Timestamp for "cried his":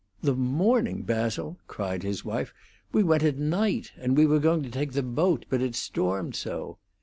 1.67-2.25